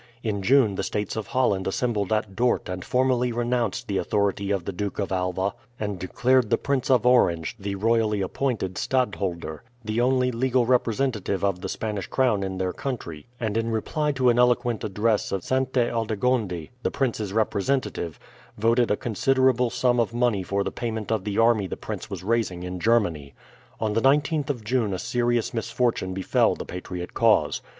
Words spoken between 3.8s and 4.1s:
the